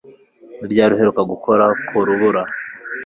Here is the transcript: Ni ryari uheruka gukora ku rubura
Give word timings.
Ni 0.59 0.67
ryari 0.71 0.91
uheruka 0.93 1.21
gukora 1.31 1.65
ku 1.87 1.95
rubura 2.07 2.41